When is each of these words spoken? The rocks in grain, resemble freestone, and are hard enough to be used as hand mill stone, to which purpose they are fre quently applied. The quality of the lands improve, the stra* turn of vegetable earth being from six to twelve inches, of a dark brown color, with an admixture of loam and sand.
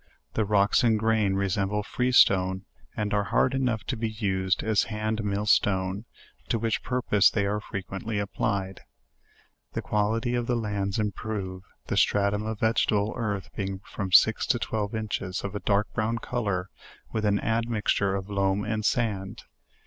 The 0.33 0.45
rocks 0.45 0.83
in 0.83 0.97
grain, 0.97 1.35
resemble 1.35 1.83
freestone, 1.83 2.65
and 2.97 3.13
are 3.13 3.25
hard 3.25 3.53
enough 3.53 3.83
to 3.83 3.95
be 3.95 4.09
used 4.09 4.63
as 4.63 4.85
hand 4.85 5.23
mill 5.23 5.45
stone, 5.45 6.05
to 6.49 6.57
which 6.57 6.81
purpose 6.81 7.29
they 7.29 7.45
are 7.45 7.59
fre 7.61 7.81
quently 7.87 8.19
applied. 8.19 8.81
The 9.73 9.83
quality 9.83 10.33
of 10.33 10.47
the 10.47 10.55
lands 10.55 10.97
improve, 10.97 11.61
the 11.85 11.97
stra* 11.97 12.31
turn 12.31 12.47
of 12.47 12.59
vegetable 12.61 13.13
earth 13.15 13.49
being 13.55 13.79
from 13.85 14.11
six 14.11 14.47
to 14.47 14.57
twelve 14.57 14.95
inches, 14.95 15.43
of 15.43 15.53
a 15.53 15.59
dark 15.59 15.93
brown 15.93 16.17
color, 16.17 16.71
with 17.13 17.23
an 17.23 17.39
admixture 17.39 18.15
of 18.15 18.27
loam 18.27 18.65
and 18.65 18.83
sand. 18.83 19.43